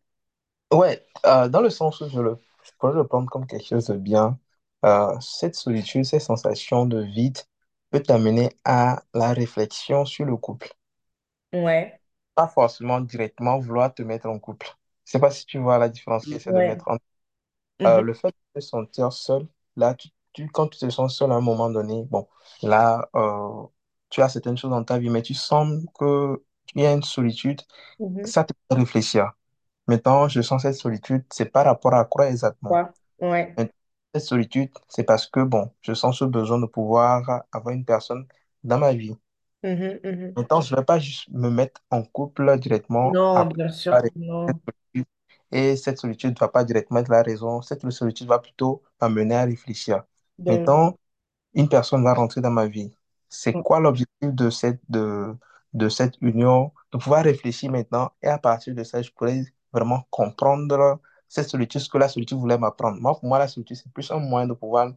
[0.73, 3.87] Ouais, euh, dans le sens où je le, je pourrais le prendre comme quelque chose
[3.87, 4.39] de bien,
[4.85, 7.39] euh, cette solitude, cette sensation de vide
[7.91, 10.69] peut t'amener à la réflexion sur le couple.
[11.53, 12.01] Ouais,
[12.35, 14.69] Pas forcément directement vouloir te mettre en couple.
[15.07, 16.61] Je sais pas si tu vois la différence que c'est de ouais.
[16.61, 16.97] mettre en...
[17.87, 21.17] Euh, Mhm, le fait de te sentir seul, là, tu, tu- quand tu te sens
[21.17, 22.29] seul à un moment donné, bon,
[22.63, 23.65] là, euh,
[24.11, 27.03] tu as certaines choses dans ta vie, mais tu sens que il y a une
[27.05, 27.63] solitude,
[27.99, 28.27] mhm.
[28.27, 29.33] ça te fait réfléchir.
[29.89, 32.79] Maintenant, je sens cette solitude, c'est par rapport à quoi exactement?
[32.79, 32.85] Ouais,
[33.21, 33.61] ouais.
[34.19, 38.27] Cette solitude, c'est parce que, bon, je sens ce besoin de pouvoir avoir une personne
[38.65, 39.17] dans ma vie.
[39.63, 40.37] Mhm, mhm.
[40.37, 43.97] Maintenant, je ne vais pas juste me mettre en couple directement Non, après bien sûr
[43.97, 44.15] cette
[44.95, 45.07] solitude.
[45.53, 47.63] Et cette solitude ne va pas directement être la raison.
[47.63, 50.05] Cette solitude va plutôt m'amener à réfléchir.
[50.39, 50.99] Ben, Maintenant,
[51.55, 52.97] une personne va rentrer dans ma vie.
[53.31, 55.35] C'est quoi l'objectif de cette, de,
[55.75, 56.73] de cette union?
[56.93, 61.81] De pouvoir réfléchir maintenant et à partir de ça, je pourrais vraiment comprendre cette solitude,
[61.81, 63.01] ce que la solitude voulait m'apprendre.
[63.01, 64.93] Moi, pour moi, la solitude, c'est plus un moyen de pouvoir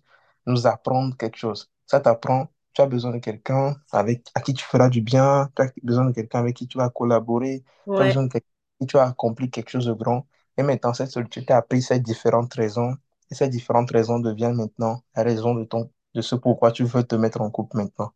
[0.45, 1.71] nous apprendre quelque chose.
[1.85, 5.61] Ça t'apprend, tu as besoin de quelqu'un avec, à qui tu feras du bien, tu
[5.63, 8.79] as besoin de quelqu'un avec qui tu vas collaborer, tu as besoin de quelqu'un avec
[8.81, 10.27] qui tu as accompli quelque chose de grand.
[10.57, 12.95] Et maintenant, cette solitude t'a appris ces différentes raisons.
[13.31, 17.03] Et ces différentes raisons deviennent maintenant la raison de ton de ce pourquoi tu veux
[17.03, 18.11] te mettre en couple maintenant.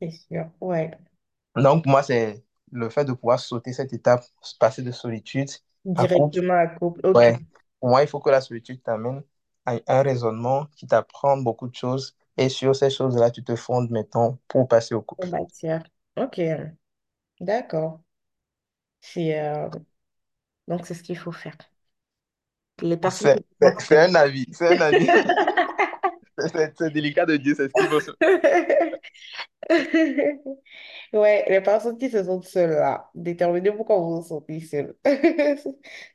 [0.00, 0.46] c'est sûr.
[0.60, 0.90] Ouais.
[1.56, 4.24] Donc, moi, c'est le fait de pouvoir sauter cette étape,
[4.58, 5.48] passer de solitude
[5.94, 7.00] Directement à couple.
[7.06, 7.20] Ok.
[7.20, 7.38] Ouais.
[7.80, 9.22] Pour moi, il faut que la solitude t'amène
[9.64, 12.16] à un raisonnement qui t'apprend beaucoup de choses.
[12.36, 15.28] Et sur ces choses-là, tu te fondes maintenant pour passer au On couple.
[15.28, 15.82] bâtir.
[16.16, 16.40] Ok.
[17.40, 18.02] D'accord.
[19.00, 19.68] C'est, euh,
[20.68, 21.56] Donc, c'est ce qu'il faut faire.
[22.80, 25.12] Les personnes C'est qui c'est- pensent c'est un avis, c'est un avis.
[26.38, 28.00] C'est c'est- c'est délicat de dire, c'est ce qu'il faut.
[28.00, 28.10] se-
[31.12, 34.96] Ouais, les personnes qui se sentent seules là, déterminez pourquoi vous vous sentez seul.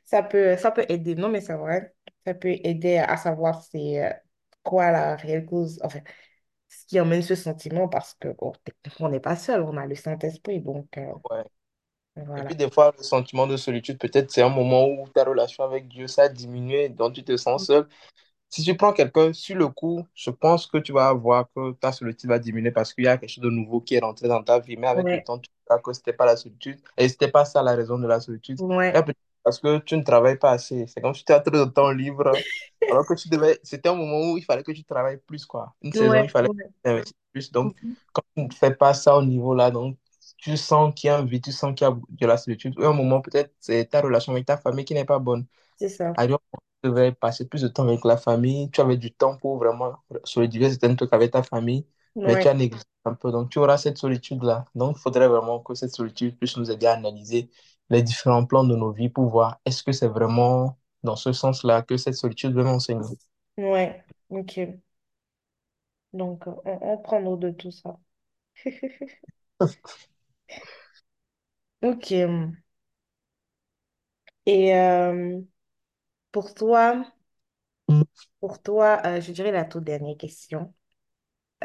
[0.04, 1.94] Ça peut, ça peut aider, non mais c'est vrai,
[2.26, 4.12] ça peut aider à savoir c'est euh,
[4.62, 6.00] quoi la réelle cause, enfin,
[6.68, 9.86] ce qui emmène ce sentiment parce que bon, techniquement, on n'est pas seul, on a
[9.86, 11.44] le Saint-Esprit, donc euh, Ouais.
[12.36, 12.56] Et puis voilà.
[12.56, 16.06] des fois, le sentiment de solitude, peut-être c'est un moment où ta relation avec Dieu,
[16.08, 17.88] ça a diminué, donc tu te sens seul.
[18.52, 21.92] Si tu prends quelqu'un sur le coup, je pense que tu vas voir que ta
[21.92, 24.42] solitude va diminuer parce qu'il y a quelque chose de nouveau qui est rentré dans
[24.44, 24.76] ta vie.
[24.76, 26.80] Mais avec le Ouais, temps, tu verras que c'était pas la solitude.
[26.98, 28.58] Et c'était pas ça la raison de la solitude.
[28.58, 29.02] Ouais,
[29.42, 30.86] parce que tu ne travailles pas assez.
[30.86, 32.44] C'est comme si tu as trop de temps libre.
[32.88, 33.58] Alors que tu devais.
[33.62, 35.74] C'était un moment où il fallait que tu travailles plus, quoi.
[35.82, 36.72] Une saison, il ouais, fallait que ouais.
[36.84, 37.52] tu investisses plus.
[37.52, 37.96] Donc, Mhm.
[38.12, 39.96] quand tu ne fais pas ça au niveau-là, donc
[40.38, 42.78] tu sens qu'il y a un vide, tu sens qu'il y a de la solitude.
[42.78, 45.46] Ou un moment, peut-être, c'est ta relation avec ta famille qui n'est pas bonne.
[45.76, 46.18] C'est ça.
[46.82, 48.70] Devais passer plus de temps avec la famille.
[48.70, 51.86] Tu avais du temps pour vraiment solidifier certains trucs avec ta famille,
[52.24, 53.32] mais tu as négligé un peu.
[53.32, 54.66] Donc, tu auras cette solitude-là.
[54.74, 57.50] Donc, il faudrait vraiment que cette solitude puisse nous aider à analyser
[57.90, 61.82] les différents plans de nos vies pour voir est-ce que c'est vraiment dans ce sens-là
[61.82, 63.16] que cette solitude veut m'enseigner.
[63.56, 64.58] ouais, ok.
[66.14, 67.98] Donc, on, on prend note de tout ça.
[71.80, 72.12] Ok.
[74.46, 75.40] Et euh,
[76.32, 77.04] pour toi,
[78.40, 80.74] pour toi, euh, je dirais la toute dernière question.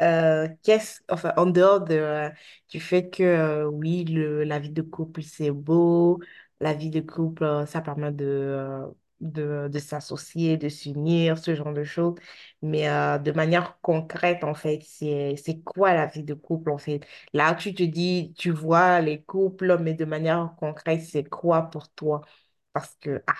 [0.00, 2.30] Euh, qu'est-ce, enfin, en dehors de, euh,
[2.70, 6.20] du fait que oui, la vie de couple, c'est beau,
[6.60, 12.14] la vie de couple, ça permet de, s'associer, de s'unir, ce genre de choses.
[12.62, 12.84] Mais
[13.20, 17.00] de manière concrète, en fait, c'est, c'est quoi la vie de couple, en fait?
[17.32, 21.88] Là, tu te dis, tu vois les couples, mais de manière concrète, c'est quoi pour
[21.90, 22.22] toi?
[22.72, 23.34] Parce que, ah,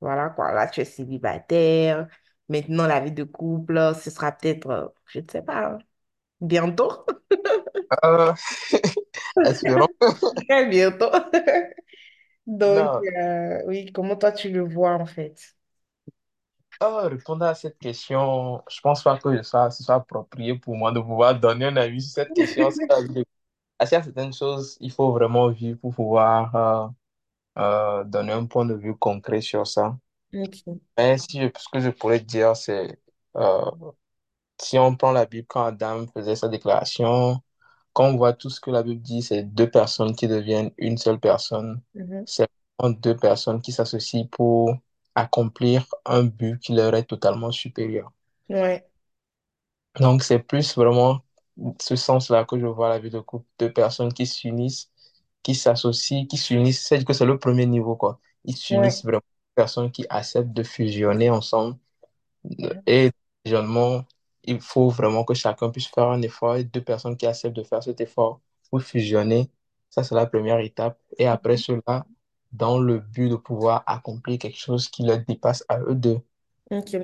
[0.00, 2.08] voilà quoi, là tu es célibataire.
[2.48, 5.78] Maintenant, la vie de couple, ce sera peut-être, euh, je ne sais pas, hein,
[6.40, 7.06] bientôt.
[8.04, 8.32] Euh,
[9.44, 9.88] espérons.
[10.48, 11.10] Très bientôt.
[12.46, 13.06] Donc, Non.
[13.18, 15.56] euh, oui, comment toi tu le vois en fait?
[16.80, 19.50] Oh, répondre à cette question, je pense pas que ce
[19.82, 22.68] soit approprié pour moi de pouvoir donner un avis sur cette question.
[23.80, 26.88] Y a certaines choses, il faut vraiment vivre pour pouvoir euh,
[27.58, 29.98] euh, donner un point de vue concret sur ça.
[30.98, 32.98] Mais si je- ce que je pourrais dire, c'est
[33.36, 33.70] euh,
[34.60, 37.40] si on prend la Bible quand Adam faisait sa déclaration,
[37.94, 40.98] quand on voit tout ce que la Bible dit, c'est deux personnes qui deviennent une
[40.98, 41.82] seule personne.
[41.94, 42.26] Mhm.
[42.26, 44.74] C'est vraiment deux personnes qui s'associent pour
[45.14, 48.12] accomplir un but qui leur est totalement supérieur.
[48.48, 48.86] Ouais,
[50.00, 51.20] Donc, c'est plus vraiment
[51.80, 53.46] ce sens-là que je vois la vie de couple.
[53.58, 54.90] Deux personnes qui s'unissent,
[55.46, 56.86] qui s'associent, qui s'unissent.
[56.88, 58.20] C'est que c'est le premier niveau, quoi.
[58.44, 58.90] Ils Ouais.
[58.90, 59.22] s'unissent vraiment.
[59.56, 61.78] Personnes qui acceptent de fusionner ensemble.
[62.86, 63.10] Et
[63.44, 64.04] fusionnement,
[64.44, 66.56] il faut vraiment que chacun puisse faire un effort.
[66.56, 69.50] Et deux personnes qui acceptent de faire cet effort pour fusionner,
[69.90, 70.98] ça, c'est la première étape.
[71.18, 72.06] Et après cela,
[72.52, 76.20] dans le but de pouvoir accomplir quelque chose qui leur dépasse à eux deux.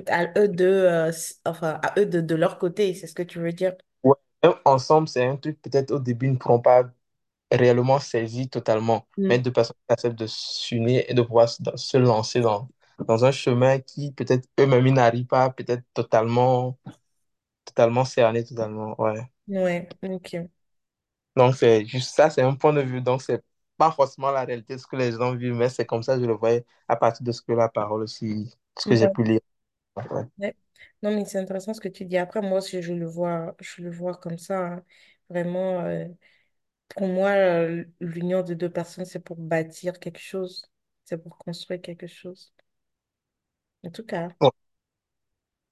[0.07, 1.11] À eux de, euh,
[1.45, 3.73] enfin, à eux de, de leur côté, c'est ce que tu veux dire?
[4.03, 4.15] Ouais.
[4.43, 6.83] Même ensemble, c'est un truc, peut-être au début, ils ne pourront pas
[7.55, 9.07] réellement saisi totalement.
[9.27, 9.39] Mais Mm.
[9.39, 12.69] deux personnes qui acceptent de s'unir et de pouvoir se se lancer dans,
[13.07, 16.77] dans un chemin qui peut-être eux-mêmes n'arrivent pas peut-être totalement,
[17.65, 18.99] totalement cerné, totalement.
[19.01, 19.21] Ouais.
[19.47, 20.49] Ouais, ok.
[21.35, 23.01] Donc c'est juste ça, c'est un point de vue.
[23.01, 23.43] Donc c'est
[23.77, 26.21] pas forcément la réalité de ce que les gens vivent, mais c'est comme ça que
[26.21, 29.23] je le voyais à partir de ce que la parole aussi, ce que j'ai pu
[29.23, 29.39] lire.
[29.97, 30.03] Ouais.
[30.37, 30.55] ouais.
[31.01, 32.17] Non, mais c'est intéressant ce que tu dis.
[32.17, 34.59] Après, moi aussi, je le vois, je le vois comme ça.
[34.67, 34.85] hein.
[35.29, 36.05] Vraiment, euh,
[36.95, 40.65] pour moi, euh, l'union de deux personnes, c'est pour bâtir quelque chose.
[41.05, 42.53] C'est pour construire quelque chose.
[43.83, 44.29] En tout cas.
[44.39, 44.51] Bon,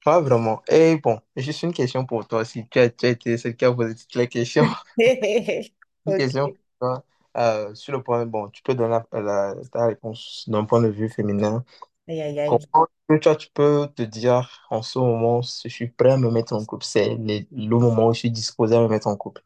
[0.04, 0.62] pas vraiment.
[0.70, 2.44] Et bon, juste une question pour toi.
[2.46, 4.66] Si tu as, tu as été celle qui a posé toutes les questions,
[6.06, 6.58] Une question Ok.
[6.58, 7.04] pour toi.
[7.38, 10.90] Euh, sur le point, bon, tu peux donner la, la- ta réponse d'un point de
[10.90, 11.64] vue féminin.
[12.08, 12.68] Aïe, aïe, aïe.
[12.70, 16.18] Comment est-ce que toi, tu peux te dire en ce moment, je suis prêt à
[16.18, 19.08] me mettre en couple, c'est le, le moment où je suis disposé à me mettre
[19.08, 19.42] en couple.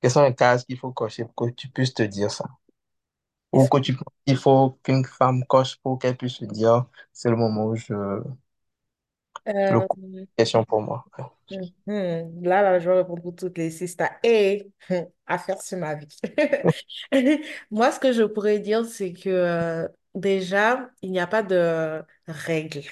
[0.00, 2.44] Quelles sont les cases qu'il faut cocher pour que tu puisses te dire ça?
[3.52, 7.30] Ou que tu penses qu'il faut qu'une femme coche pour qu'elle puisse se dire, c'est
[7.30, 8.22] le moment où je, le
[9.46, 11.04] Euh, question pour moi.
[11.86, 12.42] Mhm.
[12.44, 14.10] Là, là, je vais répondre pour toutes les sisters.
[14.22, 14.70] Et
[15.26, 16.06] à faire sur ma vie.
[17.70, 22.02] Moi, ce que je pourrais dire, c'est que euh, déjà, il n'y a pas de
[22.28, 22.82] règles.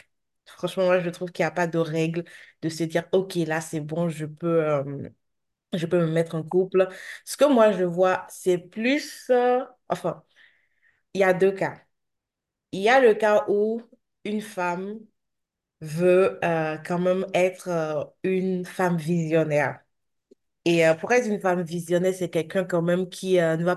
[0.47, 2.25] Franchement, moi, je trouve qu'il n'y a pas de règles
[2.63, 5.09] de se dire, OK, là, c'est bon, je peux, euh,
[5.73, 6.89] je peux me mettre en couple.
[7.25, 9.27] Ce que moi, je vois, c'est plus...
[9.31, 10.23] euh, enfin,
[11.15, 11.81] il y a deux cas.
[12.73, 13.83] Il y a le cas où
[14.25, 15.01] une femme
[15.81, 19.81] veut euh, quand même être euh, une femme visionnaire.
[20.65, 23.77] Et pour être une femme visionnaire, c'est quelqu'un quand même qui ne va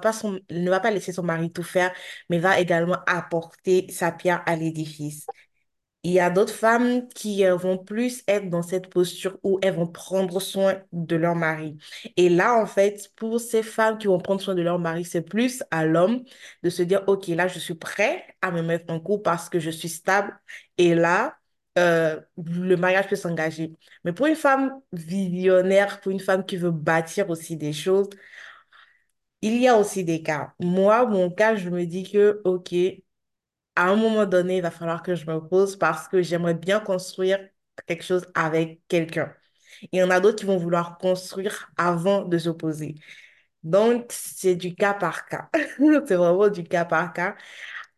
[0.81, 1.93] pas laisser son mari tout faire,
[2.29, 5.29] mais va également apporter sa pierre à l'édifice.
[6.03, 9.75] Il y a d'autres femmes qui euh, vont plus être dans cette posture où elles
[9.75, 11.77] vont prendre soin de leur mari.
[12.17, 15.21] Et là, en fait, pour ces femmes qui vont prendre soin de leur mari, c'est
[15.21, 16.23] plus à l'homme
[16.63, 19.59] de se dire, OK, là, je suis prêt à me mettre en couple parce que
[19.59, 20.33] je suis stable.
[20.79, 21.37] Et là,
[21.77, 23.71] euh, le mariage peut s'engager.
[24.03, 28.09] Mais pour une femme visionnaire, pour une femme qui veut bâtir aussi des choses,
[29.41, 30.53] il y a aussi des cas.
[30.59, 32.73] Moi, mon cas, je me dis que, OK,
[33.75, 36.79] à un moment donné, il va falloir que je me pose parce que j'aimerais bien
[36.79, 37.39] construire
[37.87, 39.33] quelque chose avec quelqu'un.
[39.91, 42.95] Il y en a d'autres qui vont vouloir construire avant de se poser.
[43.63, 45.49] Donc, c'est du cas par cas.
[46.07, 47.35] C'est vraiment du cas par cas.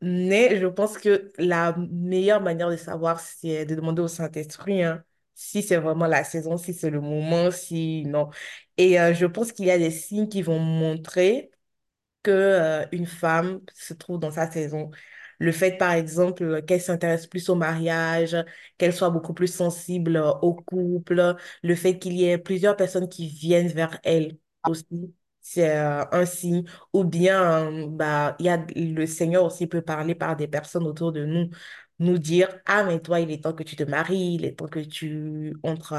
[0.01, 5.03] Mais je pense que la meilleure manière de savoir, c'est de demander au Saint-Esprit, hein,
[5.33, 8.29] si c'est vraiment la saison, si c'est le moment, si non.
[8.77, 11.51] Et euh, je pense qu'il y a des signes qui vont montrer
[12.23, 14.91] que, euh, une femme se trouve dans sa saison.
[15.43, 18.35] Le fait, par exemple, qu'elle s'intéresse plus au mariage,
[18.77, 23.09] qu'elle soit beaucoup plus sensible euh, au couple, le fait qu'il y ait plusieurs personnes
[23.09, 26.63] qui viennent vers elle aussi, c'est euh, un signe.
[26.93, 31.11] Ou bien, euh, bah, y a, le Seigneur aussi peut parler par des personnes autour
[31.11, 31.49] de nous,
[31.99, 34.67] nous dire, ah, mais toi, il est temps que tu te maries, il est temps
[34.67, 35.93] que tu entres,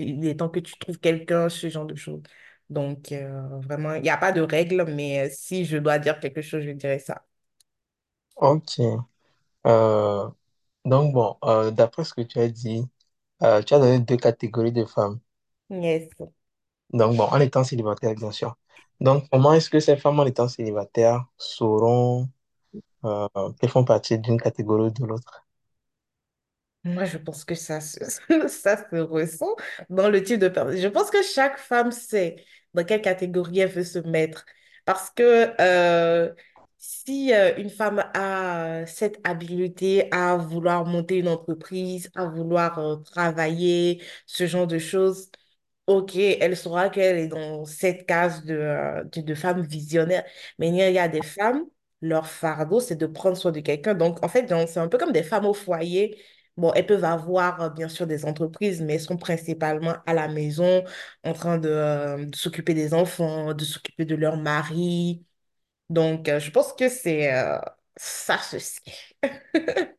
[0.00, 2.22] il est temps que tu trouves quelqu'un, ce genre de choses.
[2.70, 3.12] Donc,
[3.62, 6.70] vraiment, il n'y a pas de règle, mais si je dois dire quelque chose, je
[6.72, 7.24] dirais ça.
[8.38, 8.80] Ok.
[9.66, 10.30] Euh,
[10.86, 12.86] donc bon, euh, d'après ce que tu as dit,
[13.42, 15.20] euh, tu as donné deux catégories de femmes.
[15.70, 16.08] Yes.
[16.92, 18.56] Donc, bon, en étant célibataire, bien sûr.
[19.00, 22.28] Donc, comment est-ce que ces femmes, en étant célibataires, sauront
[23.04, 23.28] euh,
[23.60, 25.46] qu'elles font partie d'une catégorie ou de l'autre?
[26.84, 27.98] Moi, je pense que ça se,
[28.48, 29.54] ça se ressent
[29.90, 30.76] dans le type de personne.
[30.78, 34.46] Je pense que chaque femme sait dans quelle catégorie elle veut se mettre.
[34.84, 35.52] Parce que
[36.78, 42.96] si euh, une femme a cette habileté à vouloir monter une entreprise, à vouloir euh,
[42.96, 45.30] travailler, ce genre de choses,
[45.86, 50.24] ok, elle saura qu'elle est dans cette case de, euh, de, de femme visionnaire.
[50.58, 51.64] Mais il y a des femmes,
[52.00, 53.94] leur fardeau, c'est de prendre soin de quelqu'un.
[53.94, 56.18] Donc, en fait, c'est un peu comme des femmes au foyer
[56.56, 60.82] Bon, elles peuvent avoir bien sûr des entreprises, mais elles sont principalement à la maison
[61.24, 65.24] en train de s'occuper des enfants, de s'occuper de leur mari.
[65.90, 67.58] Donc, euh, je pense que c'est euh,
[67.96, 68.80] ça, ceci.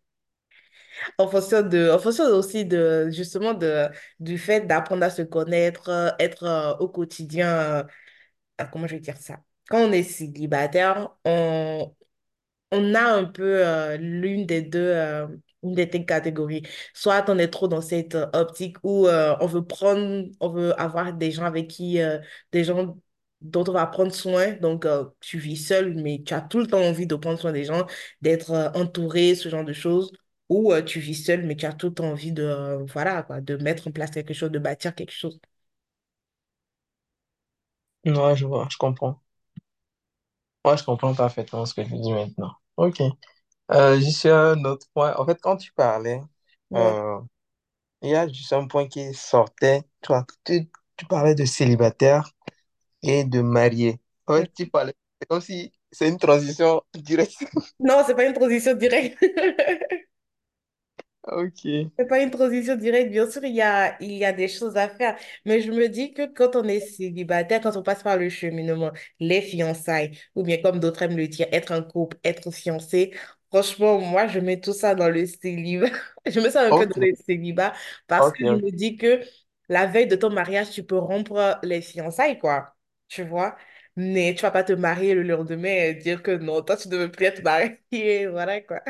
[1.17, 3.87] En fonction de, en fonction aussi de, justement, de,
[4.19, 7.85] du fait d'apprendre à se connaître, être euh, au quotidien,
[8.71, 9.37] comment je vais dire ça?
[9.69, 11.95] Quand on est célibataire, on,
[12.71, 13.63] on a un peu
[13.97, 14.93] l'une des deux,
[15.63, 16.63] une des deux catégories.
[16.93, 21.31] Soit on est trop dans cette optique où on veut prendre, on veut avoir des
[21.31, 21.99] gens avec qui,
[22.51, 22.97] des gens
[23.41, 24.53] dont on va prendre soin.
[24.53, 27.51] Donc, euh, tu vis seul, mais tu as tout le temps envie de prendre soin
[27.51, 27.85] des gens,
[28.21, 30.11] d'être euh, entouré, ce genre de choses.
[30.49, 33.41] Ou euh, tu vis seul, mais tu as tout le temps envie de, voilà, quoi,
[33.41, 35.39] de mettre en place quelque chose, de bâtir quelque chose.
[38.05, 39.21] Ouais, je vois, je comprends.
[40.65, 42.51] Ouais, je comprends parfaitement ce que tu dis maintenant.
[42.77, 43.01] Ok.
[43.71, 45.15] Euh, juste un autre point.
[45.17, 46.21] En fait, quand tu parlais,
[46.71, 46.99] Ouais.
[46.99, 47.19] euh,
[48.03, 49.83] il y a juste un point qui sortait.
[50.01, 52.31] Tu vois, tu, tu parlais de célibataire
[53.03, 53.99] et de marié.
[54.27, 57.37] En fait, tu parlais, c'est comme si c'est une transition directe.
[57.79, 59.17] Non, c'est pas une transition directe.
[61.23, 61.91] Ok.
[61.97, 64.77] C'est pas une transition directe, bien sûr, il y a, il y a des choses
[64.77, 65.17] à faire.
[65.45, 68.91] Mais je me dis que quand on est célibataire, quand on passe par le cheminement,
[69.19, 73.13] les fiançailles, ou bien comme d'autres aiment le dire, être un couple, être fiancé,
[73.49, 75.87] franchement, moi, je mets tout ça dans le célibat.
[76.25, 77.73] Je mets ça un peu dans le célibat
[78.07, 78.63] parce que je ok.
[78.65, 79.19] me dis que
[79.67, 82.75] la veille de ton mariage, tu peux rompre les fiançailles, quoi.
[83.09, 83.57] Tu vois?
[83.97, 86.97] Mais tu vas pas te marier le lendemain et dire que non, toi, tu ne
[86.97, 87.79] veux plus être marié.
[88.31, 88.81] Voilà, quoi.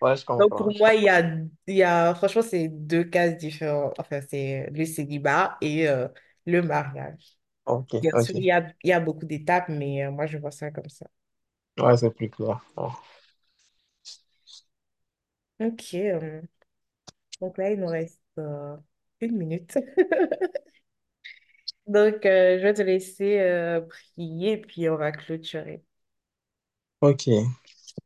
[0.00, 1.04] Ouais, je Donc, pour je moi, il comprends.
[1.04, 1.20] y a,
[1.66, 3.94] il y a, franchement, c'est deux cases différentes.
[3.98, 6.08] Enfin, c'est le célibat et euh,
[6.46, 7.38] le mariage.
[7.66, 7.94] Ok.
[8.00, 8.46] Bien sûr, il Ok.
[8.46, 11.06] y a, il y a beaucoup d'étapes, mais euh, moi, je vois ça comme ça.
[11.78, 12.60] Ouais, c'est plus clair.
[12.76, 12.90] Bon.
[15.60, 15.94] Ok.
[15.94, 16.42] euh,
[17.40, 18.76] donc là, il nous reste euh,
[19.20, 19.78] une minute.
[21.86, 25.82] Donc, euh, je vais te laisser euh, prier, puis on va clôturer.
[27.00, 27.28] Ok.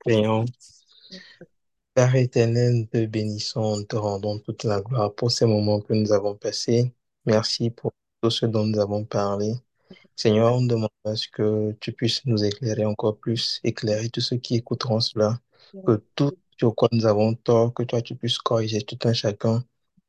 [0.01, 0.45] Prions.
[1.95, 5.93] Père éternel, nous te bénissons, nous te rendons toute la gloire pour ces moments que
[5.95, 6.95] nous avons passés.
[7.27, 9.55] Merci pour tout ce dont nous avons parlé.
[10.17, 14.37] Seigneur, on demande à ce que tu puisses nous éclairer encore plus, éclairer tous ceux
[14.38, 15.41] qui écouteront cela,
[15.87, 19.64] que tout sur quoi nous avons tort, que toi tu puisses corriger tout un chacun,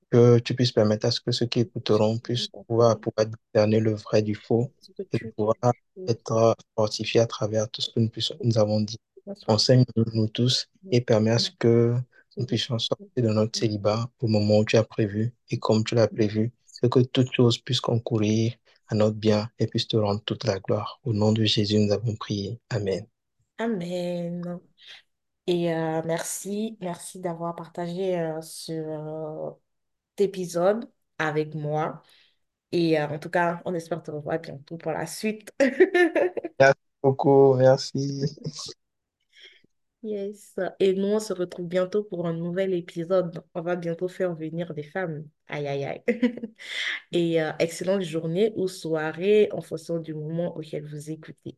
[0.09, 3.93] que tu puisses permettre à ce que ceux qui écouteront puissent pouvoir, pouvoir discerner le
[3.93, 4.71] vrai du faux
[5.11, 5.55] et pouvoir
[6.07, 8.97] être fortifiés à travers tout ce que nous, avons dit.
[9.47, 11.95] Enseigne-nous nous tous et permets à ce que
[12.37, 15.95] nous puissions sortir de notre célibat au moment où tu as prévu et comme tu
[15.95, 18.53] l'as prévu, et que toutes choses puissent concourir
[18.87, 20.99] à notre bien et puissent te rendre toute la gloire.
[21.03, 22.59] Au nom de Jésus, nous avons prié.
[22.69, 23.05] Amen.
[23.59, 24.59] Amen.
[25.47, 29.49] Et euh, merci, merci d'avoir partagé euh, ce euh,
[30.21, 32.01] épisode avec moi.
[32.71, 35.51] Et euh, en tout cas, on espère te revoir bientôt pour la suite.
[36.59, 38.25] Merci beaucoup, merci.
[40.01, 40.55] Yes.
[40.79, 43.43] Et nous, on se retrouve bientôt pour un nouvel épisode.
[43.53, 45.25] On va bientôt faire venir des femmes.
[45.47, 46.03] Aïe, aïe, aïe.
[47.11, 51.57] Et euh, excellente journée ou soirée en fonction du moment auquel vous écoutez.